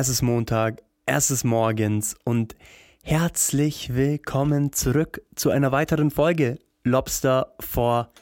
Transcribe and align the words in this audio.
Es 0.00 0.08
ist 0.08 0.22
Montag, 0.22 0.84
es 1.06 1.32
ist 1.32 1.42
morgens 1.42 2.14
und 2.22 2.54
herzlich 3.02 3.96
willkommen 3.96 4.72
zurück 4.72 5.22
zu 5.34 5.50
einer 5.50 5.72
weiteren 5.72 6.12
Folge 6.12 6.60
Lobster 6.84 7.56
for 7.58 8.12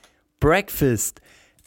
Breakfast. 0.41 1.21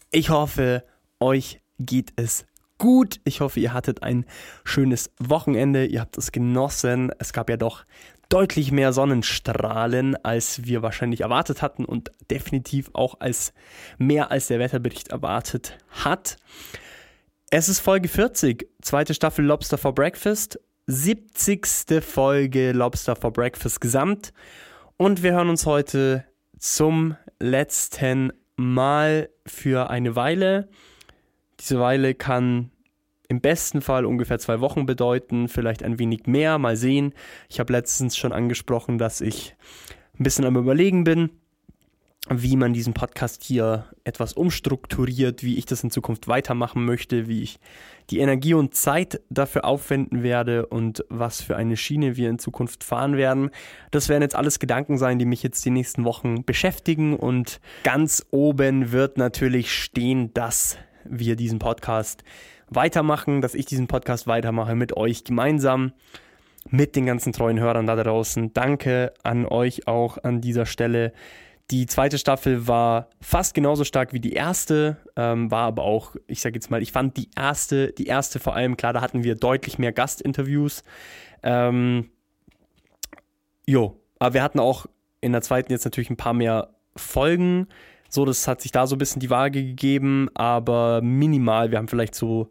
Ich 0.10 0.32
hoffe, 0.32 0.84
euch 1.20 1.62
geht 1.78 2.14
es 2.16 2.48
gut. 2.80 3.20
Ich 3.24 3.40
hoffe, 3.40 3.60
ihr 3.60 3.72
hattet 3.72 4.02
ein 4.02 4.26
schönes 4.64 5.12
Wochenende. 5.20 5.86
Ihr 5.86 6.02
habt 6.02 6.18
es 6.18 6.32
genossen. 6.32 7.12
Es 7.20 7.32
gab 7.32 7.48
ja 7.48 7.58
doch 7.58 7.86
deutlich 8.30 8.72
mehr 8.72 8.94
Sonnenstrahlen, 8.94 10.16
als 10.26 10.66
wir 10.66 10.82
wahrscheinlich 10.82 11.22
erwartet 11.22 11.62
hatten 11.62 11.86
und 11.86 12.10
definitiv 12.32 12.90
auch 12.94 13.20
als 13.20 13.54
mehr 14.00 14.32
als 14.32 14.48
der 14.48 14.58
Wetterbericht 14.58 15.10
erwartet 15.10 15.78
hat. 15.92 16.38
Es 17.52 17.68
ist 17.68 17.80
Folge 17.80 18.08
40, 18.10 18.68
zweite 18.80 19.16
Staffel 19.16 19.44
Lobster 19.44 19.80
for 19.80 19.96
Breakfast, 19.96 20.60
70. 20.86 22.00
Folge 22.00 22.74
Lobster 22.74 23.16
for 23.16 23.34
Breakfast 23.34 23.82
gesamt 23.82 24.34
und 24.98 25.24
wir 25.24 25.34
hören 25.34 25.50
uns 25.50 25.66
heute 25.66 26.26
zum 26.60 27.16
letzten 27.40 28.32
Mal 28.56 29.32
für 29.48 29.90
eine 29.90 30.16
Weile. 30.16 30.70
Diese 31.60 31.80
Weile 31.80 32.14
kann 32.14 32.70
im 33.30 33.42
besten 33.42 33.82
Fall 33.82 34.06
ungefähr 34.06 34.38
zwei 34.38 34.60
Wochen 34.60 34.86
bedeuten, 34.86 35.48
vielleicht 35.48 35.82
ein 35.82 35.98
wenig 35.98 36.28
mehr, 36.28 36.60
mal 36.60 36.76
sehen. 36.76 37.16
Ich 37.50 37.60
habe 37.60 37.74
letztens 37.74 38.16
schon 38.16 38.32
angesprochen, 38.32 39.00
dass 39.00 39.22
ich 39.22 39.56
ein 40.20 40.24
bisschen 40.24 40.46
am 40.46 40.56
Überlegen 40.56 41.04
bin, 41.04 41.32
wie 42.30 42.56
man 42.56 42.74
diesen 42.74 42.94
Podcast 42.94 43.44
hier 43.44 43.86
etwas 44.04 44.34
umstrukturiert, 44.34 45.44
wie 45.44 45.58
ich 45.58 45.66
das 45.66 45.84
in 45.84 45.92
Zukunft 45.92 46.28
weitermachen 46.28 46.86
möchte, 46.86 47.28
wie 47.28 47.42
ich 47.42 47.60
die 48.10 48.20
Energie 48.20 48.54
und 48.54 48.76
Zeit 48.76 49.22
dafür 49.30 49.66
aufwenden 49.66 50.24
werde 50.24 50.66
und 50.66 51.06
was 51.10 51.42
für 51.42 51.56
eine 51.56 51.78
Schiene 51.78 52.18
wir 52.18 52.30
in 52.30 52.40
Zukunft 52.40 52.84
fahren 52.84 53.18
werden. 53.18 53.50
Das 53.92 54.10
werden 54.10 54.22
jetzt 54.22 54.36
alles 54.36 54.60
Gedanken 54.60 54.98
sein, 54.98 55.20
die 55.20 55.26
mich 55.26 55.44
jetzt 55.44 55.64
die 55.66 55.72
nächsten 55.72 56.06
Wochen 56.06 56.44
beschäftigen 56.44 57.16
und 57.16 57.60
ganz 57.84 58.26
oben 58.32 58.92
wird 58.92 59.18
natürlich 59.18 59.74
stehen, 59.74 60.34
dass 60.34 60.78
wir 61.06 61.36
diesen 61.36 61.60
Podcast 61.60 62.24
weitermachen, 62.70 63.42
dass 63.42 63.56
ich 63.56 63.66
diesen 63.66 63.88
Podcast 63.88 64.28
weitermache 64.28 64.76
mit 64.76 64.96
euch 64.96 65.24
gemeinsam 65.24 65.94
mit 66.70 66.96
den 66.96 67.06
ganzen 67.06 67.34
treuen 67.34 67.60
Hörern 67.60 67.88
da 67.88 67.96
draußen. 67.96 68.54
Danke 68.54 69.14
an 69.24 69.46
euch 69.46 69.88
auch 69.88 70.18
an 70.24 70.42
dieser 70.42 70.66
Stelle 70.66 71.14
die 71.72 71.86
zweite 71.86 72.18
Staffel 72.18 72.68
war 72.68 73.10
fast 73.22 73.54
genauso 73.54 73.84
stark 73.84 74.12
wie 74.12 74.20
die 74.20 74.34
erste, 74.34 74.98
ähm, 75.16 75.52
war 75.52 75.68
aber 75.68 75.84
auch, 75.84 76.16
ich 76.26 76.42
sage 76.42 76.56
jetzt 76.56 76.72
mal, 76.72 76.82
ich 76.82 76.92
fand 76.92 77.16
die 77.16 77.30
erste, 77.36 77.92
die 77.94 78.08
erste 78.08 78.40
vor 78.40 78.56
allem, 78.56 78.76
klar, 78.76 78.94
da 78.94 79.02
hatten 79.02 79.24
wir 79.24 79.36
deutlich 79.36 79.78
mehr 79.78 79.92
Gastinterviews. 79.92 80.84
Ähm, 81.44 82.10
jo, 83.68 84.00
aber 84.18 84.34
wir 84.34 84.44
hatten 84.44 84.60
auch 84.60 84.88
in 85.22 85.32
der 85.32 85.42
zweiten 85.42 85.72
jetzt 85.72 85.86
natürlich 85.86 86.10
ein 86.10 86.18
paar 86.18 86.34
mehr 86.34 86.70
Folgen. 86.96 87.68
So, 88.10 88.26
das 88.26 88.48
hat 88.48 88.62
sich 88.62 88.72
da 88.72 88.88
so 88.88 88.96
ein 88.96 89.00
bisschen 89.00 89.20
die 89.20 89.30
Waage 89.30 89.64
gegeben, 89.64 90.30
aber 90.34 91.02
minimal. 91.02 91.70
Wir 91.70 91.78
haben 91.78 91.88
vielleicht 91.88 92.16
so, 92.16 92.50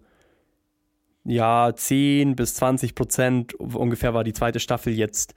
ja, 1.24 1.74
10 1.74 2.36
bis 2.36 2.54
20 2.54 2.94
Prozent 2.94 3.54
ungefähr 3.54 4.14
war 4.14 4.22
die 4.22 4.32
zweite 4.32 4.60
Staffel 4.60 4.92
jetzt 4.92 5.34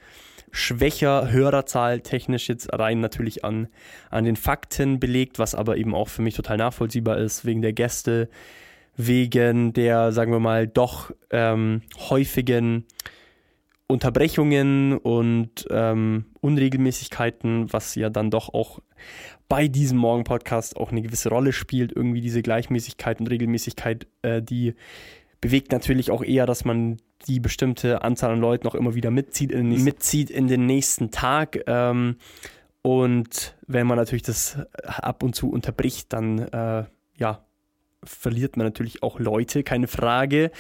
schwächer, 0.52 1.32
Hörerzahl 1.32 2.02
technisch 2.02 2.50
jetzt 2.50 2.72
rein 2.74 3.00
natürlich 3.00 3.44
an, 3.44 3.68
an 4.10 4.26
den 4.26 4.36
Fakten 4.36 5.00
belegt, 5.00 5.40
was 5.40 5.56
aber 5.56 5.78
eben 5.78 5.96
auch 5.96 6.10
für 6.10 6.22
mich 6.22 6.36
total 6.36 6.58
nachvollziehbar 6.58 7.18
ist, 7.18 7.46
wegen 7.46 7.62
der 7.62 7.74
Gäste, 7.74 8.30
wegen 8.98 9.74
der, 9.74 10.12
sagen 10.12 10.32
wir 10.32 10.40
mal, 10.40 10.68
doch 10.68 11.12
ähm, 11.30 11.82
häufigen 12.10 12.86
Unterbrechungen 13.88 14.98
und 14.98 15.68
ähm, 15.70 16.26
Unregelmäßigkeiten, 16.40 17.72
was 17.74 17.96
ja 17.96 18.10
dann 18.10 18.32
doch 18.32 18.54
auch 18.54 18.80
bei 19.50 19.68
diesem 19.68 19.98
Morgen-Podcast 19.98 20.78
auch 20.78 20.92
eine 20.92 21.02
gewisse 21.02 21.28
Rolle 21.30 21.52
spielt, 21.52 21.92
irgendwie 21.94 22.22
diese 22.22 22.42
Gleichmäßigkeit 22.42 23.20
und 23.20 23.28
Regelmäßigkeit, 23.28 24.08
äh, 24.22 24.42
die 24.42 24.76
bewegt 25.42 25.72
natürlich 25.72 26.12
auch 26.12 26.24
eher, 26.24 26.46
dass 26.46 26.66
man 26.66 26.98
die 27.28 27.40
bestimmte 27.40 28.04
Anzahl 28.04 28.32
an 28.32 28.40
Leuten 28.40 28.68
auch 28.68 28.76
immer 28.76 28.96
wieder 28.96 29.12
mitzieht 29.12 29.52
in 29.52 29.70
den, 29.70 29.84
mitzieht 29.84 30.30
in 30.30 30.48
den 30.48 30.66
nächsten 30.66 31.12
Tag. 31.12 31.64
Ähm, 31.68 32.18
und 32.84 33.56
wenn 33.68 33.88
man 33.88 33.98
natürlich 33.98 34.24
das 34.24 34.58
ab 34.86 35.24
und 35.24 35.36
zu 35.36 35.52
unterbricht, 35.52 36.14
dann 36.14 36.40
äh, 36.40 36.86
ja, 37.18 37.46
verliert 38.04 38.58
man 38.58 38.66
natürlich 38.66 39.04
auch 39.04 39.20
Leute, 39.20 39.64
keine 39.64 39.88
Frage. 39.88 40.52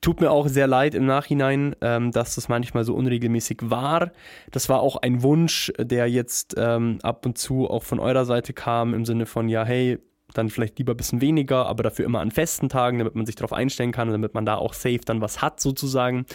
Tut 0.00 0.20
mir 0.20 0.30
auch 0.30 0.46
sehr 0.46 0.68
leid 0.68 0.94
im 0.94 1.06
Nachhinein, 1.06 1.74
ähm, 1.80 2.12
dass 2.12 2.36
das 2.36 2.48
manchmal 2.48 2.84
so 2.84 2.94
unregelmäßig 2.94 3.58
war. 3.62 4.12
Das 4.52 4.68
war 4.68 4.80
auch 4.80 4.96
ein 4.96 5.22
Wunsch, 5.22 5.72
der 5.78 6.08
jetzt 6.08 6.54
ähm, 6.56 6.98
ab 7.02 7.26
und 7.26 7.36
zu 7.36 7.68
auch 7.68 7.82
von 7.82 7.98
eurer 7.98 8.24
Seite 8.24 8.52
kam, 8.52 8.94
im 8.94 9.04
Sinne 9.04 9.26
von, 9.26 9.48
ja, 9.48 9.64
hey, 9.64 9.98
dann 10.34 10.50
vielleicht 10.50 10.78
lieber 10.78 10.92
ein 10.92 10.96
bisschen 10.96 11.20
weniger, 11.20 11.66
aber 11.66 11.82
dafür 11.82 12.04
immer 12.04 12.20
an 12.20 12.30
festen 12.30 12.68
Tagen, 12.68 12.98
damit 12.98 13.14
man 13.14 13.24
sich 13.24 13.34
darauf 13.34 13.52
einstellen 13.52 13.92
kann 13.92 14.08
und 14.08 14.12
damit 14.12 14.34
man 14.34 14.44
da 14.44 14.56
auch 14.56 14.74
safe 14.74 15.00
dann 15.04 15.20
was 15.20 15.40
hat 15.40 15.60
sozusagen. 15.60 16.26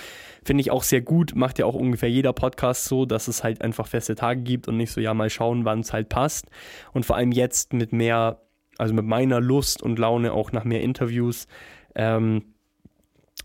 Finde 0.43 0.61
ich 0.61 0.71
auch 0.71 0.83
sehr 0.83 1.01
gut, 1.01 1.35
macht 1.35 1.59
ja 1.59 1.65
auch 1.65 1.75
ungefähr 1.75 2.09
jeder 2.09 2.33
Podcast 2.33 2.85
so, 2.85 3.05
dass 3.05 3.27
es 3.27 3.43
halt 3.43 3.61
einfach 3.61 3.87
feste 3.87 4.15
Tage 4.15 4.41
gibt 4.41 4.67
und 4.67 4.77
nicht 4.77 4.91
so, 4.91 4.99
ja, 4.99 5.13
mal 5.13 5.29
schauen, 5.29 5.65
wann 5.65 5.81
es 5.81 5.93
halt 5.93 6.09
passt. 6.09 6.47
Und 6.91 7.05
vor 7.05 7.15
allem 7.15 7.31
jetzt 7.31 7.73
mit 7.73 7.93
mehr, 7.93 8.41
also 8.77 8.93
mit 8.93 9.05
meiner 9.05 9.39
Lust 9.39 9.83
und 9.83 9.99
Laune 9.99 10.33
auch 10.33 10.51
nach 10.51 10.63
mehr 10.63 10.81
Interviews, 10.81 11.47
ähm, 11.95 12.43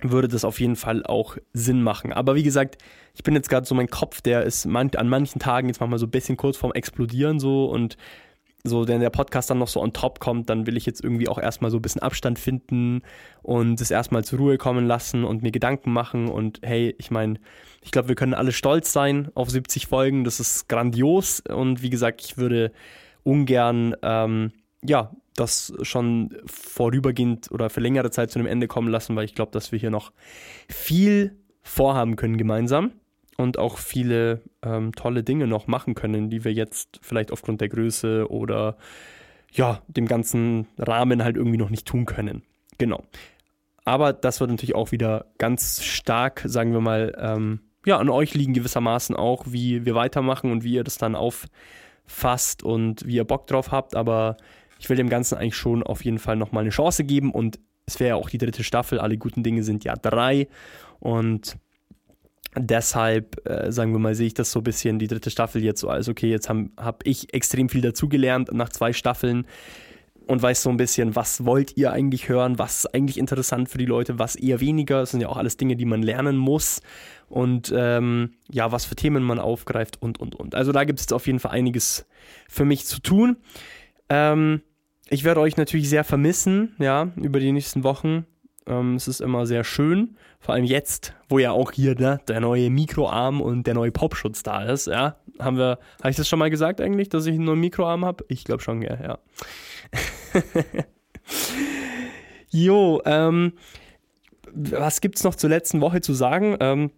würde 0.00 0.28
das 0.28 0.44
auf 0.44 0.60
jeden 0.60 0.76
Fall 0.76 1.04
auch 1.04 1.36
Sinn 1.52 1.82
machen. 1.82 2.12
Aber 2.12 2.36
wie 2.36 2.42
gesagt, 2.42 2.78
ich 3.14 3.22
bin 3.22 3.34
jetzt 3.34 3.48
gerade 3.48 3.66
so 3.66 3.74
mein 3.74 3.88
Kopf, 3.88 4.20
der 4.20 4.44
ist 4.44 4.64
man, 4.66 4.90
an 4.96 5.08
manchen 5.08 5.40
Tagen 5.40 5.68
jetzt 5.68 5.80
manchmal 5.80 5.98
so 5.98 6.06
ein 6.06 6.10
bisschen 6.10 6.36
kurz 6.36 6.56
vorm 6.56 6.72
Explodieren 6.72 7.40
so 7.40 7.66
und 7.66 7.96
so, 8.68 8.86
wenn 8.86 9.00
der 9.00 9.10
Podcast 9.10 9.50
dann 9.50 9.58
noch 9.58 9.68
so 9.68 9.80
on 9.80 9.92
top 9.92 10.20
kommt, 10.20 10.48
dann 10.48 10.66
will 10.66 10.76
ich 10.76 10.86
jetzt 10.86 11.02
irgendwie 11.02 11.28
auch 11.28 11.38
erstmal 11.38 11.70
so 11.70 11.78
ein 11.78 11.82
bisschen 11.82 12.02
Abstand 12.02 12.38
finden 12.38 13.02
und 13.42 13.80
es 13.80 13.90
erstmal 13.90 14.24
zur 14.24 14.38
Ruhe 14.38 14.58
kommen 14.58 14.86
lassen 14.86 15.24
und 15.24 15.42
mir 15.42 15.50
Gedanken 15.50 15.92
machen. 15.92 16.28
Und 16.28 16.60
hey, 16.62 16.94
ich 16.98 17.10
meine, 17.10 17.40
ich 17.82 17.90
glaube, 17.90 18.08
wir 18.08 18.14
können 18.14 18.34
alle 18.34 18.52
stolz 18.52 18.92
sein 18.92 19.30
auf 19.34 19.50
70 19.50 19.86
Folgen. 19.86 20.24
Das 20.24 20.40
ist 20.40 20.68
grandios. 20.68 21.40
Und 21.40 21.82
wie 21.82 21.90
gesagt, 21.90 22.22
ich 22.24 22.36
würde 22.38 22.72
ungern, 23.24 23.96
ähm, 24.02 24.52
ja, 24.82 25.12
das 25.34 25.72
schon 25.82 26.36
vorübergehend 26.46 27.50
oder 27.50 27.70
für 27.70 27.80
längere 27.80 28.10
Zeit 28.10 28.30
zu 28.30 28.38
einem 28.38 28.48
Ende 28.48 28.66
kommen 28.66 28.88
lassen, 28.88 29.16
weil 29.16 29.24
ich 29.24 29.34
glaube, 29.34 29.52
dass 29.52 29.72
wir 29.72 29.78
hier 29.78 29.90
noch 29.90 30.12
viel 30.68 31.36
vorhaben 31.62 32.16
können 32.16 32.36
gemeinsam 32.36 32.92
und 33.38 33.58
auch 33.58 33.78
viele 33.78 34.42
ähm, 34.62 34.92
tolle 34.92 35.22
Dinge 35.22 35.46
noch 35.46 35.68
machen 35.68 35.94
können, 35.94 36.28
die 36.28 36.44
wir 36.44 36.52
jetzt 36.52 36.98
vielleicht 37.02 37.32
aufgrund 37.32 37.60
der 37.60 37.68
Größe 37.68 38.30
oder 38.30 38.76
ja, 39.52 39.80
dem 39.86 40.06
ganzen 40.06 40.66
Rahmen 40.76 41.22
halt 41.22 41.36
irgendwie 41.36 41.56
noch 41.56 41.70
nicht 41.70 41.86
tun 41.86 42.04
können. 42.04 42.42
Genau. 42.76 43.04
Aber 43.84 44.12
das 44.12 44.40
wird 44.40 44.50
natürlich 44.50 44.74
auch 44.74 44.92
wieder 44.92 45.26
ganz 45.38 45.82
stark, 45.82 46.42
sagen 46.44 46.72
wir 46.72 46.80
mal, 46.80 47.16
ähm, 47.18 47.60
ja, 47.86 47.96
an 47.96 48.10
euch 48.10 48.34
liegen 48.34 48.52
gewissermaßen 48.52 49.16
auch, 49.16 49.44
wie 49.48 49.86
wir 49.86 49.94
weitermachen 49.94 50.50
und 50.50 50.64
wie 50.64 50.74
ihr 50.74 50.84
das 50.84 50.98
dann 50.98 51.14
auffasst 51.14 52.62
und 52.64 53.06
wie 53.06 53.14
ihr 53.14 53.24
Bock 53.24 53.46
drauf 53.46 53.70
habt. 53.70 53.94
Aber 53.94 54.36
ich 54.80 54.90
will 54.90 54.96
dem 54.96 55.08
Ganzen 55.08 55.38
eigentlich 55.38 55.56
schon 55.56 55.84
auf 55.84 56.04
jeden 56.04 56.18
Fall 56.18 56.36
nochmal 56.36 56.62
eine 56.62 56.70
Chance 56.70 57.04
geben 57.04 57.30
und 57.30 57.60
es 57.86 58.00
wäre 58.00 58.10
ja 58.10 58.16
auch 58.16 58.28
die 58.28 58.38
dritte 58.38 58.64
Staffel. 58.64 58.98
Alle 58.98 59.16
guten 59.16 59.44
Dinge 59.44 59.62
sind 59.62 59.84
ja 59.84 59.94
drei 59.94 60.48
und 60.98 61.56
deshalb, 62.56 63.46
äh, 63.48 63.70
sagen 63.70 63.92
wir 63.92 63.98
mal, 63.98 64.14
sehe 64.14 64.28
ich 64.28 64.34
das 64.34 64.50
so 64.50 64.60
ein 64.60 64.64
bisschen, 64.64 64.98
die 64.98 65.06
dritte 65.06 65.30
Staffel 65.30 65.62
jetzt 65.62 65.80
so 65.80 65.88
als, 65.88 66.08
okay, 66.08 66.30
jetzt 66.30 66.48
habe 66.48 66.70
hab 66.76 67.06
ich 67.06 67.32
extrem 67.34 67.68
viel 67.68 67.80
dazugelernt 67.80 68.52
nach 68.52 68.70
zwei 68.70 68.92
Staffeln 68.92 69.46
und 70.26 70.42
weiß 70.42 70.62
so 70.62 70.70
ein 70.70 70.76
bisschen, 70.76 71.16
was 71.16 71.46
wollt 71.46 71.76
ihr 71.76 71.90
eigentlich 71.90 72.28
hören, 72.28 72.58
was 72.58 72.80
ist 72.80 72.94
eigentlich 72.94 73.18
interessant 73.18 73.70
für 73.70 73.78
die 73.78 73.86
Leute, 73.86 74.18
was 74.18 74.36
eher 74.36 74.60
weniger. 74.60 75.00
Das 75.00 75.10
sind 75.10 75.20
ja 75.20 75.28
auch 75.28 75.38
alles 75.38 75.56
Dinge, 75.56 75.74
die 75.74 75.86
man 75.86 76.02
lernen 76.02 76.36
muss 76.36 76.82
und 77.28 77.72
ähm, 77.74 78.34
ja, 78.50 78.70
was 78.70 78.84
für 78.84 78.94
Themen 78.94 79.22
man 79.22 79.38
aufgreift 79.38 80.00
und, 80.00 80.20
und, 80.20 80.34
und. 80.34 80.54
Also 80.54 80.72
da 80.72 80.84
gibt 80.84 80.98
es 80.98 81.04
jetzt 81.04 81.12
auf 81.12 81.26
jeden 81.26 81.38
Fall 81.38 81.52
einiges 81.52 82.06
für 82.48 82.66
mich 82.66 82.84
zu 82.84 83.00
tun. 83.00 83.38
Ähm, 84.10 84.60
ich 85.08 85.24
werde 85.24 85.40
euch 85.40 85.56
natürlich 85.56 85.88
sehr 85.88 86.04
vermissen, 86.04 86.74
ja, 86.78 87.10
über 87.16 87.40
die 87.40 87.52
nächsten 87.52 87.82
Wochen. 87.82 88.26
Ähm, 88.68 88.94
es 88.96 89.08
ist 89.08 89.20
immer 89.20 89.46
sehr 89.46 89.64
schön, 89.64 90.16
vor 90.40 90.54
allem 90.54 90.64
jetzt, 90.64 91.14
wo 91.28 91.38
ja 91.38 91.52
auch 91.52 91.72
hier 91.72 91.94
ne, 91.94 92.20
der 92.28 92.40
neue 92.40 92.70
Mikroarm 92.70 93.40
und 93.40 93.66
der 93.66 93.74
neue 93.74 93.90
Popschutz 93.90 94.42
da 94.42 94.62
ist. 94.64 94.86
Ja, 94.86 95.16
haben 95.38 95.56
wir, 95.56 95.78
habe 96.00 96.10
ich 96.10 96.16
das 96.16 96.28
schon 96.28 96.38
mal 96.38 96.50
gesagt 96.50 96.80
eigentlich, 96.80 97.08
dass 97.08 97.26
ich 97.26 97.34
einen 97.34 97.44
neuen 97.44 97.60
Mikroarm 97.60 98.04
habe? 98.04 98.24
Ich 98.28 98.44
glaube 98.44 98.62
schon, 98.62 98.82
ja. 98.82 98.98
ja. 99.00 99.18
jo, 102.50 103.00
ähm, 103.04 103.54
was 104.52 105.00
gibt's 105.00 105.24
noch 105.24 105.34
zur 105.34 105.50
letzten 105.50 105.80
Woche 105.80 106.00
zu 106.00 106.12
sagen? 106.12 106.56
Ähm, 106.60 106.90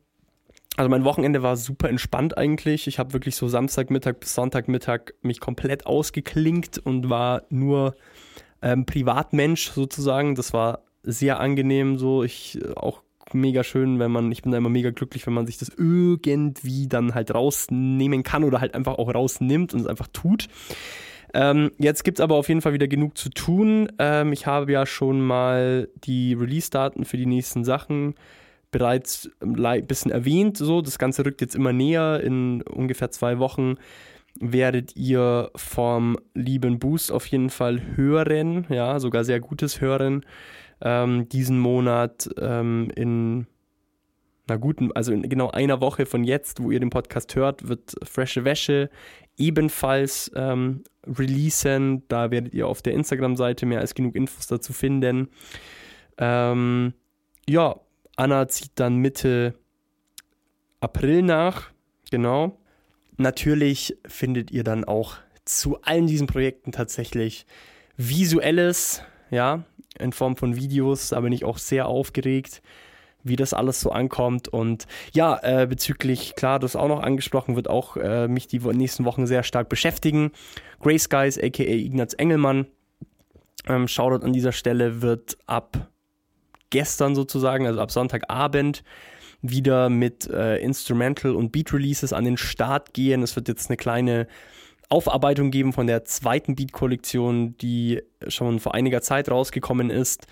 also 0.77 0.89
mein 0.89 1.05
Wochenende 1.05 1.43
war 1.43 1.57
super 1.57 1.89
entspannt 1.89 2.39
eigentlich. 2.39 2.87
Ich 2.87 2.99
habe 2.99 3.13
wirklich 3.13 3.37
so 3.37 3.49
Samstagmittag 3.49 4.21
bis 4.21 4.35
Sonntagmittag 4.35 5.13
mich 5.23 5.41
komplett 5.41 5.87
ausgeklinkt 5.87 6.79
und 6.79 7.11
war 7.11 7.43
nur 7.51 7.95
ähm, 8.63 8.87
Privatmensch 8.87 9.71
sozusagen. 9.71 10.35
Das 10.35 10.53
war 10.53 10.85
sehr 11.03 11.41
angenehm 11.41 11.99
so. 11.99 12.23
Ich 12.23 12.59
äh, 12.63 12.73
auch 12.75 13.03
mega 13.33 13.63
schön, 13.63 13.99
wenn 13.99 14.11
man, 14.11 14.33
ich 14.33 14.43
bin 14.43 14.53
da 14.53 14.59
immer 14.59 14.69
mega 14.69 14.91
glücklich, 14.91 15.27
wenn 15.27 15.35
man 15.35 15.47
sich 15.47 15.59
das 15.59 15.71
irgendwie 15.77 16.89
dann 16.89 17.15
halt 17.15 17.35
rausnehmen 17.35 18.23
kann 18.23 18.45
oder 18.45 18.61
halt 18.61 18.75
einfach 18.75 18.99
auch 18.99 19.13
rausnimmt 19.15 19.73
und 19.73 19.81
es 19.81 19.87
einfach 19.87 20.09
tut. 20.13 20.49
Ähm, 21.33 21.71
jetzt 21.79 22.03
gibt 22.03 22.19
es 22.19 22.23
aber 22.23 22.35
auf 22.35 22.49
jeden 22.49 22.61
Fall 22.61 22.73
wieder 22.73 22.89
genug 22.89 23.17
zu 23.17 23.31
tun. 23.31 23.89
Ähm, 23.99 24.33
ich 24.33 24.47
habe 24.47 24.73
ja 24.73 24.85
schon 24.85 25.21
mal 25.21 25.89
die 25.95 26.35
Release-Daten 26.35 27.05
für 27.05 27.17
die 27.17 27.27
nächsten 27.27 27.65
Sachen 27.65 28.15
bereits 28.73 29.31
ein 29.41 29.87
bisschen 29.87 30.11
erwähnt. 30.11 30.57
So, 30.57 30.81
das 30.81 30.99
Ganze 30.99 31.25
rückt 31.25 31.41
jetzt 31.41 31.55
immer 31.55 31.73
näher. 31.73 32.21
In 32.21 32.63
ungefähr 32.63 33.11
zwei 33.11 33.39
Wochen 33.39 33.77
werdet 34.39 34.97
ihr 34.97 35.51
vom 35.55 36.19
lieben 36.35 36.79
Boost 36.79 37.13
auf 37.13 37.27
jeden 37.27 37.51
Fall 37.51 37.83
hören, 37.97 38.67
ja, 38.69 39.01
sogar 39.01 39.25
sehr 39.25 39.41
gutes 39.41 39.81
hören. 39.81 40.25
Ähm, 40.81 41.29
diesen 41.29 41.59
Monat 41.59 42.31
ähm, 42.39 42.91
in 42.95 43.47
einer 44.51 44.59
guten, 44.59 44.93
also 44.93 45.13
in 45.13 45.29
genau 45.29 45.51
einer 45.51 45.81
Woche 45.81 46.07
von 46.07 46.25
jetzt, 46.25 46.63
wo 46.63 46.71
ihr 46.71 46.81
den 46.81 46.91
Podcast 46.91 47.35
hört, 47.37 47.69
wird 47.69 47.95
Frische 48.03 48.45
Wäsche 48.45 48.91
ebenfalls 49.37 50.31
ähm, 50.35 50.83
releasen. 51.07 52.03
Da 52.09 52.31
werdet 52.31 52.55
ihr 52.55 52.67
auf 52.67 52.83
der 52.83 52.95
Instagram-Seite 52.95 53.67
mehr 53.67 53.81
als 53.81 53.95
genug 53.95 54.17
Infos 54.17 54.47
dazu 54.47 54.73
finden. 54.73 55.29
Ähm, 56.19 56.95
ja, 57.49 57.81
Anna 58.17 58.49
zieht 58.49 58.73
dann 58.75 58.97
Mitte 58.97 59.55
April 60.81 61.23
nach, 61.23 61.71
genau. 62.11 62.59
Natürlich 63.17 63.97
findet 64.07 64.51
ihr 64.51 64.65
dann 64.65 64.85
auch 64.85 65.17
zu 65.45 65.81
allen 65.83 66.07
diesen 66.07 66.27
Projekten 66.27 66.73
tatsächlich 66.73 67.47
visuelles, 67.97 69.03
ja, 69.31 69.65
in 70.01 70.13
Form 70.13 70.37
von 70.37 70.57
Videos. 70.57 71.09
Da 71.09 71.21
bin 71.21 71.33
ich 71.33 71.45
auch 71.45 71.59
sehr 71.59 71.87
aufgeregt, 71.87 72.63
wie 73.23 73.37
das 73.37 73.53
alles 73.53 73.81
so 73.81 73.91
ankommt. 73.91 74.49
Und 74.49 74.87
ja, 75.13 75.39
äh, 75.43 75.67
bezüglich, 75.67 76.35
klar, 76.37 76.59
das 76.59 76.77
auch 76.77 76.89
noch 76.89 77.03
angesprochen, 77.03 77.57
wird 77.57 77.69
auch 77.69 77.97
äh, 77.97 78.29
mich 78.29 78.47
die 78.47 78.59
nächsten 78.59 79.05
Wochen 79.05 79.27
sehr 79.27 79.43
stark 79.43 79.69
beschäftigen. 79.69 80.33
Grey 80.81 80.99
Skies, 80.99 81.39
aka 81.39 81.63
Ignaz 81.63 82.15
Engelmann, 82.15 82.67
ähm, 83.69 83.89
Shoutout 83.89 84.25
an 84.25 84.33
dieser 84.33 84.53
Stelle, 84.53 85.03
wird 85.03 85.37
ab 85.47 85.89
gestern 86.71 87.15
sozusagen, 87.15 87.67
also 87.67 87.81
ab 87.81 87.91
Sonntagabend, 87.91 88.83
wieder 89.43 89.89
mit 89.89 90.29
äh, 90.29 90.59
Instrumental 90.59 91.35
und 91.35 91.51
Beat 91.51 91.73
Releases 91.73 92.13
an 92.13 92.25
den 92.25 92.37
Start 92.37 92.93
gehen. 92.93 93.23
Es 93.23 93.37
wird 93.37 93.49
jetzt 93.49 93.71
eine 93.71 93.77
kleine 93.77 94.27
Aufarbeitung 94.91 95.51
geben 95.51 95.73
von 95.73 95.87
der 95.87 96.05
zweiten 96.05 96.57
Beat-Kollektion, 96.57 97.57
die 97.59 98.03
schon 98.29 98.61
vor 98.61 98.75
einiger 98.75 99.01
Zeit 99.01 99.31
rausgekommen 99.31 99.89
ist. 99.89 100.27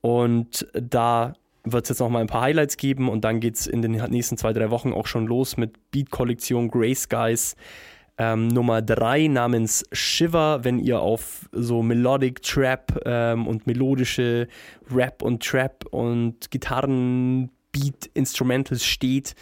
Und 0.00 0.66
da 0.72 1.34
wird 1.64 1.84
es 1.84 1.90
jetzt 1.90 2.00
noch 2.00 2.08
mal 2.08 2.20
ein 2.20 2.26
paar 2.26 2.42
Highlights 2.42 2.76
geben 2.76 3.08
und 3.08 3.24
dann 3.24 3.40
geht 3.40 3.56
es 3.56 3.66
in 3.66 3.82
den 3.82 3.92
nächsten 3.92 4.36
zwei, 4.36 4.52
drei 4.52 4.70
Wochen 4.70 4.92
auch 4.92 5.06
schon 5.06 5.26
los 5.26 5.56
mit 5.56 5.90
Beat-Kollektion 5.90 6.70
Grey 6.70 6.94
Skies 6.94 7.56
ähm, 8.18 8.48
Nummer 8.48 8.82
3 8.82 9.28
namens 9.28 9.84
Shiver, 9.92 10.64
wenn 10.64 10.78
ihr 10.78 11.00
auf 11.00 11.48
so 11.52 11.82
Melodic 11.82 12.42
Trap 12.42 13.00
ähm, 13.04 13.46
und 13.46 13.66
melodische 13.66 14.48
Rap 14.92 15.22
und 15.22 15.42
Trap 15.42 15.86
und 15.90 16.50
Gitarren 16.50 17.50
Beat 17.70 18.10
Instrumentals 18.14 18.84
steht, 18.84 19.34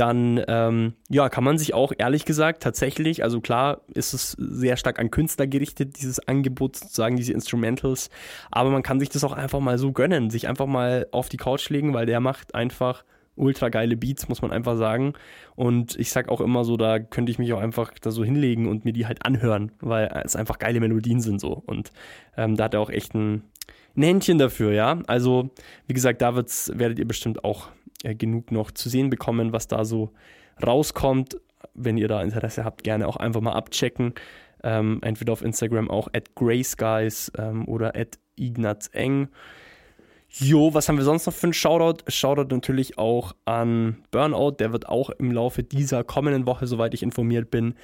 dann 0.00 0.42
ähm, 0.48 0.94
ja, 1.10 1.28
kann 1.28 1.44
man 1.44 1.58
sich 1.58 1.74
auch 1.74 1.92
ehrlich 1.96 2.24
gesagt 2.24 2.62
tatsächlich, 2.62 3.22
also 3.22 3.42
klar 3.42 3.82
ist 3.92 4.14
es 4.14 4.32
sehr 4.32 4.78
stark 4.78 4.98
an 4.98 5.10
Künstler 5.10 5.46
gerichtet, 5.46 6.00
dieses 6.00 6.26
Angebot 6.26 6.76
sozusagen, 6.76 7.16
diese 7.16 7.34
Instrumentals, 7.34 8.08
aber 8.50 8.70
man 8.70 8.82
kann 8.82 8.98
sich 8.98 9.10
das 9.10 9.24
auch 9.24 9.34
einfach 9.34 9.60
mal 9.60 9.76
so 9.76 9.92
gönnen, 9.92 10.30
sich 10.30 10.48
einfach 10.48 10.66
mal 10.66 11.06
auf 11.12 11.28
die 11.28 11.36
Couch 11.36 11.68
legen, 11.68 11.92
weil 11.92 12.06
der 12.06 12.20
macht 12.20 12.54
einfach 12.54 13.04
ultra 13.36 13.68
geile 13.68 13.96
Beats, 13.96 14.28
muss 14.28 14.40
man 14.40 14.52
einfach 14.52 14.76
sagen. 14.76 15.12
Und 15.54 15.96
ich 15.96 16.10
sag 16.10 16.30
auch 16.30 16.40
immer 16.40 16.64
so, 16.64 16.76
da 16.76 16.98
könnte 16.98 17.30
ich 17.30 17.38
mich 17.38 17.52
auch 17.52 17.60
einfach 17.60 17.92
da 18.00 18.10
so 18.10 18.24
hinlegen 18.24 18.68
und 18.68 18.84
mir 18.84 18.92
die 18.92 19.06
halt 19.06 19.26
anhören, 19.26 19.72
weil 19.80 20.10
es 20.24 20.36
einfach 20.36 20.58
geile 20.58 20.80
Melodien 20.80 21.20
sind 21.20 21.40
so. 21.40 21.62
Und 21.66 21.92
ähm, 22.36 22.56
da 22.56 22.64
hat 22.64 22.74
er 22.74 22.80
auch 22.80 22.90
echt 22.90 23.14
ein, 23.14 23.42
ein 23.96 24.02
Händchen 24.02 24.38
dafür, 24.38 24.72
ja. 24.72 24.98
Also, 25.06 25.50
wie 25.86 25.94
gesagt, 25.94 26.22
da 26.22 26.34
werdet 26.34 26.98
ihr 26.98 27.08
bestimmt 27.08 27.44
auch 27.44 27.68
äh, 28.04 28.14
genug 28.14 28.52
noch 28.52 28.70
zu 28.70 28.88
sehen 28.88 29.10
bekommen, 29.10 29.52
was 29.52 29.68
da 29.68 29.84
so 29.84 30.10
rauskommt. 30.64 31.36
Wenn 31.74 31.96
ihr 31.96 32.08
da 32.08 32.22
Interesse 32.22 32.64
habt, 32.64 32.84
gerne 32.84 33.06
auch 33.06 33.16
einfach 33.16 33.40
mal 33.40 33.52
abchecken. 33.52 34.14
Ähm, 34.62 35.00
entweder 35.02 35.32
auf 35.32 35.42
Instagram 35.42 35.90
auch 35.90 36.08
at 36.12 36.34
greyskies 36.34 37.32
ähm, 37.38 37.66
oder 37.66 37.96
at 37.96 38.18
ignazeng. 38.36 39.28
Jo, 40.28 40.72
was 40.74 40.88
haben 40.88 40.96
wir 40.96 41.04
sonst 41.04 41.26
noch 41.26 41.34
für 41.34 41.44
einen 41.44 41.52
Shoutout? 41.52 42.04
Shoutout 42.08 42.54
natürlich 42.54 42.98
auch 42.98 43.34
an 43.46 43.96
Burnout. 44.10 44.52
Der 44.52 44.72
wird 44.72 44.88
auch 44.88 45.10
im 45.10 45.32
Laufe 45.32 45.64
dieser 45.64 46.04
kommenden 46.04 46.46
Woche, 46.46 46.66
soweit 46.66 46.94
ich 46.94 47.02
informiert 47.02 47.50
bin, 47.50 47.74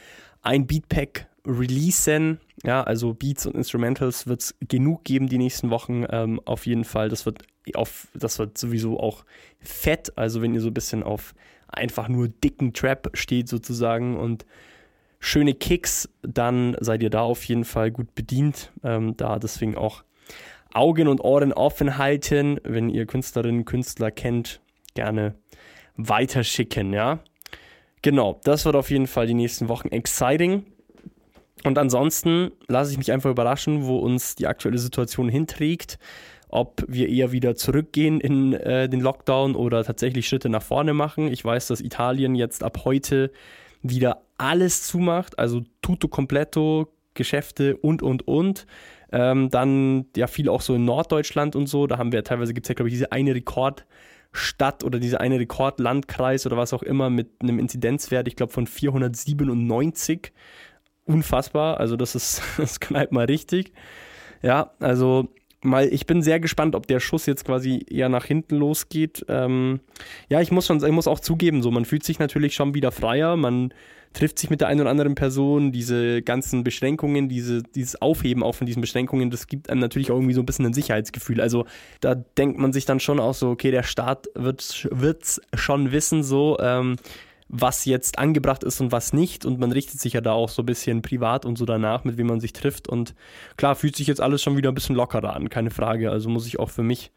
ein 0.42 0.66
Beatpack 0.66 1.26
releasen. 1.46 2.40
Ja, 2.64 2.82
also 2.82 3.14
Beats 3.14 3.46
und 3.46 3.54
Instrumentals 3.54 4.26
wird 4.26 4.40
es 4.40 4.54
genug 4.60 5.04
geben 5.04 5.28
die 5.28 5.38
nächsten 5.38 5.70
Wochen. 5.70 6.04
Ähm, 6.10 6.40
auf 6.44 6.66
jeden 6.66 6.84
Fall. 6.84 7.08
Das 7.08 7.26
wird 7.26 7.42
auf, 7.74 8.08
das 8.14 8.38
wird 8.38 8.58
sowieso 8.58 9.00
auch 9.00 9.24
fett. 9.60 10.16
Also 10.16 10.42
wenn 10.42 10.54
ihr 10.54 10.60
so 10.60 10.68
ein 10.68 10.74
bisschen 10.74 11.02
auf 11.02 11.34
einfach 11.68 12.08
nur 12.08 12.28
dicken 12.28 12.72
Trap 12.72 13.10
steht 13.14 13.48
sozusagen 13.48 14.16
und 14.16 14.46
schöne 15.18 15.54
Kicks, 15.54 16.08
dann 16.22 16.76
seid 16.80 17.02
ihr 17.02 17.10
da 17.10 17.22
auf 17.22 17.44
jeden 17.44 17.64
Fall 17.64 17.90
gut 17.90 18.14
bedient. 18.14 18.72
Ähm, 18.84 19.16
da 19.16 19.38
deswegen 19.38 19.76
auch 19.76 20.04
Augen 20.72 21.08
und 21.08 21.20
Ohren 21.20 21.52
offen 21.52 21.98
halten. 21.98 22.60
Wenn 22.62 22.90
ihr 22.90 23.06
Künstlerinnen, 23.06 23.64
Künstler 23.64 24.10
kennt, 24.10 24.60
gerne 24.94 25.34
weiterschicken, 25.96 26.92
ja. 26.92 27.20
Genau, 28.02 28.40
das 28.44 28.64
wird 28.64 28.76
auf 28.76 28.90
jeden 28.90 29.06
Fall 29.06 29.26
die 29.26 29.34
nächsten 29.34 29.68
Wochen 29.68 29.88
exciting. 29.88 30.64
Und 31.64 31.78
ansonsten 31.78 32.52
lasse 32.68 32.92
ich 32.92 32.98
mich 32.98 33.12
einfach 33.12 33.30
überraschen, 33.30 33.86
wo 33.86 33.98
uns 33.98 34.34
die 34.34 34.46
aktuelle 34.46 34.78
Situation 34.78 35.28
hinträgt. 35.28 35.98
Ob 36.48 36.84
wir 36.86 37.08
eher 37.08 37.32
wieder 37.32 37.56
zurückgehen 37.56 38.20
in 38.20 38.52
äh, 38.52 38.88
den 38.88 39.00
Lockdown 39.00 39.56
oder 39.56 39.82
tatsächlich 39.82 40.28
Schritte 40.28 40.48
nach 40.48 40.62
vorne 40.62 40.94
machen. 40.94 41.26
Ich 41.26 41.44
weiß, 41.44 41.66
dass 41.66 41.80
Italien 41.80 42.36
jetzt 42.36 42.62
ab 42.62 42.82
heute 42.84 43.32
wieder 43.82 44.22
alles 44.38 44.86
zumacht, 44.86 45.38
also 45.38 45.62
tutto 45.82 46.08
completo, 46.08 46.92
Geschäfte 47.14 47.76
und, 47.76 48.02
und, 48.02 48.28
und. 48.28 48.66
Ähm, 49.10 49.50
dann 49.50 50.06
ja 50.16 50.26
viel 50.26 50.48
auch 50.48 50.60
so 50.60 50.74
in 50.74 50.84
Norddeutschland 50.84 51.56
und 51.56 51.66
so. 51.68 51.86
Da 51.86 51.98
haben 51.98 52.12
wir 52.12 52.22
teilweise 52.22 52.54
gibt 52.54 52.66
es 52.66 52.68
ja, 52.68 52.74
glaube 52.74 52.88
ich, 52.88 52.94
diese 52.94 53.12
eine 53.12 53.34
Rekordstadt 53.34 54.84
oder 54.84 54.98
diese 54.98 55.20
eine 55.20 55.40
Rekordlandkreis 55.40 56.46
oder 56.46 56.56
was 56.56 56.72
auch 56.72 56.82
immer 56.82 57.10
mit 57.10 57.30
einem 57.40 57.58
Inzidenzwert, 57.58 58.28
ich 58.28 58.36
glaube, 58.36 58.52
von 58.52 58.66
497 58.66 60.32
unfassbar. 61.06 61.80
Also 61.80 61.96
das 61.96 62.14
ist, 62.14 62.42
das 62.58 62.80
knallt 62.80 63.12
mal 63.12 63.24
richtig. 63.24 63.72
Ja, 64.42 64.72
also 64.80 65.28
mal, 65.62 65.88
ich 65.92 66.06
bin 66.06 66.22
sehr 66.22 66.40
gespannt, 66.40 66.74
ob 66.74 66.86
der 66.86 67.00
Schuss 67.00 67.26
jetzt 67.26 67.44
quasi 67.44 67.84
eher 67.88 68.08
nach 68.08 68.24
hinten 68.24 68.56
losgeht. 68.56 69.24
Ähm, 69.28 69.80
ja, 70.28 70.40
ich 70.40 70.50
muss 70.50 70.66
schon, 70.66 70.84
ich 70.84 70.92
muss 70.92 71.08
auch 71.08 71.20
zugeben, 71.20 71.62
so 71.62 71.70
man 71.70 71.84
fühlt 71.84 72.04
sich 72.04 72.18
natürlich 72.18 72.54
schon 72.54 72.74
wieder 72.74 72.92
freier. 72.92 73.36
Man 73.36 73.72
trifft 74.12 74.38
sich 74.38 74.48
mit 74.50 74.60
der 74.60 74.68
einen 74.68 74.80
oder 74.80 74.90
anderen 74.90 75.14
Person. 75.14 75.72
Diese 75.72 76.22
ganzen 76.22 76.64
Beschränkungen, 76.64 77.28
diese, 77.28 77.62
dieses 77.62 78.00
Aufheben 78.00 78.42
auch 78.42 78.54
von 78.54 78.66
diesen 78.66 78.80
Beschränkungen, 78.80 79.30
das 79.30 79.46
gibt 79.46 79.68
einem 79.68 79.80
natürlich 79.80 80.10
auch 80.10 80.16
irgendwie 80.16 80.34
so 80.34 80.40
ein 80.40 80.46
bisschen 80.46 80.66
ein 80.66 80.72
Sicherheitsgefühl. 80.72 81.40
Also 81.40 81.66
da 82.00 82.14
denkt 82.14 82.58
man 82.58 82.72
sich 82.72 82.86
dann 82.86 83.00
schon 83.00 83.20
auch 83.20 83.34
so, 83.34 83.50
okay, 83.50 83.70
der 83.70 83.82
Staat 83.82 84.28
wird 84.34 84.88
wird's 84.90 85.40
schon 85.54 85.92
wissen, 85.92 86.22
so. 86.22 86.58
Ähm, 86.60 86.96
was 87.48 87.84
jetzt 87.84 88.18
angebracht 88.18 88.64
ist 88.64 88.80
und 88.80 88.92
was 88.92 89.12
nicht. 89.12 89.44
Und 89.46 89.58
man 89.58 89.72
richtet 89.72 90.00
sich 90.00 90.14
ja 90.14 90.20
da 90.20 90.32
auch 90.32 90.48
so 90.48 90.62
ein 90.62 90.66
bisschen 90.66 91.02
privat 91.02 91.44
und 91.44 91.56
so 91.56 91.64
danach, 91.64 92.04
mit 92.04 92.16
wem 92.16 92.26
man 92.26 92.40
sich 92.40 92.52
trifft. 92.52 92.88
Und 92.88 93.14
klar, 93.56 93.76
fühlt 93.76 93.96
sich 93.96 94.06
jetzt 94.06 94.20
alles 94.20 94.42
schon 94.42 94.56
wieder 94.56 94.70
ein 94.70 94.74
bisschen 94.74 94.96
lockerer 94.96 95.34
an, 95.34 95.48
keine 95.48 95.70
Frage. 95.70 96.10
Also 96.10 96.28
muss 96.28 96.46
ich 96.46 96.58
auch 96.58 96.70
für 96.70 96.82
mich 96.82 97.12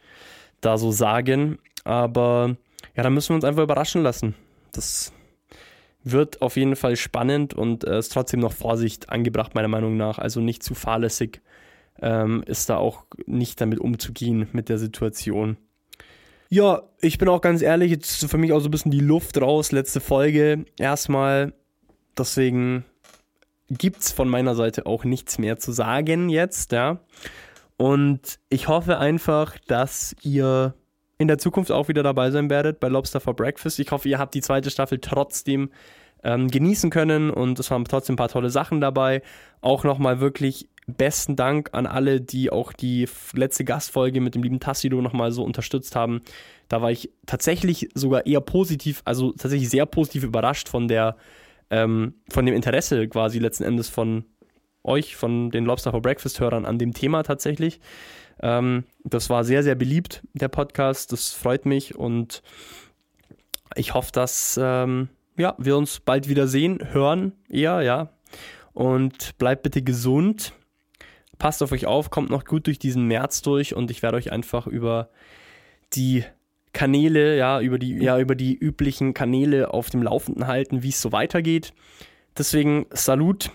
da 0.62 0.77
so 0.77 0.91
sagen. 0.91 1.57
Aber 1.83 2.55
ja, 2.95 3.03
da 3.03 3.09
müssen 3.09 3.29
wir 3.29 3.36
uns 3.36 3.45
einfach 3.45 3.63
überraschen 3.63 4.03
lassen. 4.03 4.36
Das 4.71 5.13
wird 6.03 6.41
auf 6.41 6.55
jeden 6.55 6.75
Fall 6.75 6.95
spannend 6.95 7.53
und 7.53 7.83
äh, 7.83 8.00
ist 8.00 8.13
trotzdem 8.13 8.39
noch 8.39 8.53
Vorsicht 8.53 9.09
angebracht, 9.09 9.55
meiner 9.55 9.67
Meinung 9.67 9.98
nach. 9.98 10.19
Also 10.19 10.41
nicht 10.41 10.63
zu 10.63 10.75
fahrlässig 10.75 11.41
ähm, 12.01 12.43
ist 12.45 12.69
da 12.69 12.77
auch 12.77 13.03
nicht 13.25 13.59
damit 13.59 13.79
umzugehen 13.79 14.48
mit 14.53 14.69
der 14.69 14.77
Situation. 14.77 15.57
Ja, 16.51 16.82
ich 17.00 17.20
bin 17.20 17.29
auch 17.29 17.41
ganz 17.41 17.62
ehrlich, 17.62 17.91
jetzt 17.91 18.24
ist 18.24 18.29
für 18.29 18.39
mich 18.39 18.53
auch 18.53 18.60
so 18.60 18.70
ein 18.70 18.72
bisschen 18.72 18.91
die 18.91 19.00
Luft 19.00 19.39
raus. 19.39 19.72
Letzte 19.72 20.00
Folge 20.00 20.65
erstmal. 20.77 21.53
Deswegen 22.18 22.86
gibt 23.70 24.01
es 24.01 24.12
von 24.12 24.27
meiner 24.27 24.56
Seite 24.56 24.88
auch 24.88 25.03
nichts 25.03 25.38
mehr 25.38 25.58
zu 25.58 25.72
sagen 25.72 26.29
jetzt, 26.29 26.72
ja. 26.72 27.00
Und 27.77 28.39
ich 28.50 28.68
hoffe 28.68 28.98
einfach, 28.98 29.58
dass 29.68 30.15
ihr 30.22 30.74
in 31.20 31.27
der 31.27 31.38
Zukunft 31.38 31.72
auch 31.72 31.88
wieder 31.88 32.01
dabei 32.01 32.32
sein 32.32 32.50
werdet 32.50 32.79
bei 32.79 32.88
Lobster 32.88 33.20
for 33.20 33.36
Breakfast. 33.36 33.79
Ich 33.79 33.91
hoffe, 33.91 34.10
ihr 34.10 34.18
habt 34.18 34.34
die 34.34 34.41
zweite 34.41 34.72
Staffel 34.72 35.00
trotzdem 35.00 35.70
ähm, 36.23 36.49
genießen 36.49 36.89
können 36.89 37.29
und 37.29 37.59
es 37.59 37.71
waren 37.71 37.85
trotzdem 37.85 38.13
ein 38.13 38.17
paar 38.17 38.29
tolle 38.29 38.49
Sachen 38.49 38.81
dabei. 38.81 39.21
Auch 39.61 39.83
nochmal 39.83 40.19
wirklich 40.19 40.69
besten 40.88 41.35
Dank 41.35 41.69
an 41.73 41.85
alle, 41.85 42.21
die 42.21 42.51
auch 42.51 42.73
die 42.73 43.07
letzte 43.33 43.63
Gastfolge 43.63 44.21
mit 44.21 44.35
dem 44.35 44.43
lieben 44.43 44.59
Tassido 44.59 45.01
nochmal 45.01 45.31
so 45.31 45.43
unterstützt 45.43 45.95
haben. 45.95 46.21
Da 46.67 46.81
war 46.81 46.91
ich 46.91 47.11
tatsächlich 47.25 47.89
sogar 47.93 48.25
eher 48.25 48.41
positiv, 48.41 49.01
also 49.05 49.31
tatsächlich 49.31 49.69
sehr 49.69 49.85
positiv 49.85 50.23
überrascht 50.23 50.69
von 50.69 50.88
der, 50.88 51.15
ähm, 51.69 52.15
von 52.29 52.45
dem 52.45 52.55
Interesse 52.55 53.07
quasi 53.07 53.39
letzten 53.39 53.63
Endes 53.63 53.89
von 53.89 54.25
euch, 54.83 55.15
von 55.15 55.51
den 55.51 55.65
Lobster 55.65 55.91
for 55.91 56.01
Breakfast-Hörern 56.01 56.65
an 56.65 56.79
dem 56.79 56.93
Thema 56.93 57.23
tatsächlich. 57.23 57.79
Ähm, 58.41 58.85
das 59.03 59.29
war 59.29 59.43
sehr, 59.43 59.63
sehr 59.63 59.75
beliebt, 59.75 60.23
der 60.33 60.47
Podcast. 60.47 61.11
Das 61.11 61.31
freut 61.33 61.65
mich 61.65 61.95
und 61.95 62.41
ich 63.75 63.93
hoffe, 63.93 64.11
dass 64.11 64.59
ähm, 64.61 65.09
ja, 65.39 65.55
wir 65.58 65.77
uns 65.77 66.01
bald 66.01 66.27
wieder 66.27 66.48
sehen, 66.48 66.79
hören 66.91 67.31
eher, 67.50 67.81
ja. 67.81 68.10
Und 68.74 69.38
bleibt 69.38 69.63
bitte 69.63 69.81
gesund. 69.81 70.53
Passt 71.38 71.63
auf 71.63 71.72
euch 71.72 71.86
auf, 71.86 72.10
kommt 72.10 72.29
noch 72.29 72.43
gut 72.43 72.67
durch 72.67 72.77
diesen 72.77 73.05
März 73.05 73.41
durch 73.41 73.74
und 73.74 73.89
ich 73.89 74.03
werde 74.03 74.17
euch 74.17 74.31
einfach 74.31 74.67
über 74.67 75.10
die 75.93 76.25
Kanäle, 76.74 77.38
ja, 77.38 77.62
über 77.62 77.79
die, 77.79 77.96
ja, 77.96 78.19
über 78.19 78.36
die 78.36 78.55
üblichen 78.55 79.13
Kanäle 79.13 79.74
auf 79.74 79.89
dem 79.89 80.03
Laufenden 80.03 80.48
halten, 80.48 80.84
wie 80.84 80.89
es 80.89 81.01
so 81.01 81.12
weitergeht. 81.13 81.74
Deswegen 82.38 82.86
Salut, 82.91 83.51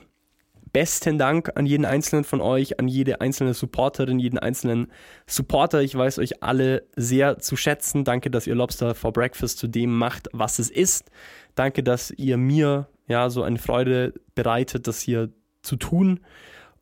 besten 0.75 1.19
Dank 1.19 1.53
an 1.55 1.67
jeden 1.67 1.87
einzelnen 1.87 2.25
von 2.25 2.41
euch, 2.41 2.81
an 2.81 2.89
jede 2.89 3.21
einzelne 3.21 3.55
Supporterin, 3.55 4.19
jeden 4.19 4.39
einzelnen 4.39 4.89
Supporter. 5.25 5.81
Ich 5.83 5.95
weiß 5.97 6.19
euch 6.19 6.43
alle 6.43 6.83
sehr 6.97 7.39
zu 7.39 7.57
schätzen. 7.57 8.05
Danke, 8.05 8.29
dass 8.29 8.49
ihr 8.49 8.57
Lobster 8.57 8.95
for 8.95 9.13
Breakfast 9.13 9.59
zu 9.59 9.69
dem 9.69 9.97
macht, 9.97 10.29
was 10.33 10.59
es 10.59 10.71
ist. 10.71 11.11
Danke, 11.55 11.85
dass 11.85 12.11
ihr 12.11 12.37
mir 12.37 12.89
ja 13.07 13.31
so 13.31 13.45
eine 13.45 13.59
Freude 13.59 14.15
bereitet, 14.35 14.89
das 14.89 15.01
hier 15.01 15.31
zu 15.63 15.77
tun. 15.77 16.21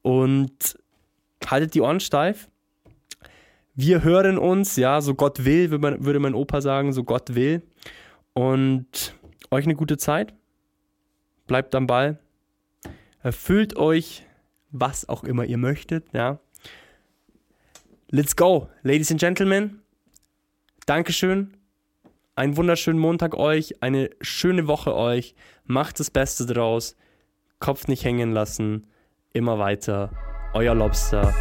Und 0.01 0.79
haltet 1.47 1.75
die 1.75 1.83
Ohren 1.83 2.01
steif. 2.01 2.49
Wir 3.75 4.03
hören 4.03 4.39
uns, 4.39 4.77
ja, 4.77 5.03
so 5.03 5.15
Gott 5.15 5.45
will, 5.45 5.71
würde 5.71 6.19
mein 6.19 6.35
Opa 6.35 6.63
sagen, 6.63 6.95
so 6.95 7.05
Gott 7.05 7.35
will. 7.35 7.63
Und 8.33 9.15
euch 9.51 9.65
eine 9.65 9.75
gute 9.75 9.99
Zeit. 9.99 10.33
Bleibt 11.47 11.75
am 11.75 11.87
Ball. 11.87 12.19
Erfüllt 13.23 13.77
euch, 13.77 14.25
was 14.71 15.09
auch 15.09 15.25
immer 15.25 15.45
ihr 15.45 15.59
möchtet, 15.59 16.13
ja. 16.13 16.41
Let's 18.11 18.37
go, 18.37 18.69
Ladies 18.83 19.11
and 19.11 19.21
Gentlemen. 19.21 19.81
Dankeschön. 20.87 21.57
Einen 22.35 22.57
wunderschönen 22.57 22.99
Montag 22.99 23.35
euch, 23.35 23.83
eine 23.83 24.11
schöne 24.21 24.67
Woche 24.67 24.95
euch. 24.95 25.35
Macht 25.65 26.01
das 26.01 26.11
Beste 26.11 26.47
draus. 26.47 26.97
Kopf 27.61 27.89
nicht 27.89 28.05
hängen 28.05 28.33
lassen. 28.33 28.87
Immer 29.33 29.59
weiter. 29.59 30.11
Euer 30.55 30.75
Lobster. 30.75 31.33